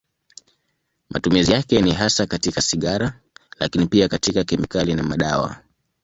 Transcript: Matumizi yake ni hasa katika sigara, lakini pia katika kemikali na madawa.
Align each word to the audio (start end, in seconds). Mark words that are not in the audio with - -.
Matumizi 1.09 1.51
yake 1.51 1.81
ni 1.81 1.91
hasa 1.93 2.25
katika 2.25 2.61
sigara, 2.61 3.19
lakini 3.59 3.87
pia 3.87 4.07
katika 4.09 4.43
kemikali 4.43 4.93
na 4.93 5.03
madawa. 5.03 5.57